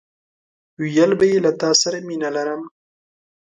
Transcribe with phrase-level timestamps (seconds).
[0.79, 2.61] ويل به يې له تاسره مينه لرم!